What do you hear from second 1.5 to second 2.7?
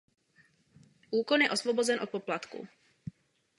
osvobozen od poplatku.